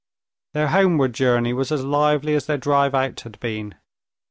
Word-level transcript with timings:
Their 0.55 0.69
homeward 0.69 1.13
journey 1.13 1.53
was 1.53 1.71
as 1.71 1.85
lively 1.85 2.33
as 2.33 2.47
their 2.47 2.57
drive 2.57 2.95
out 2.95 3.19
had 3.19 3.39
been. 3.39 3.75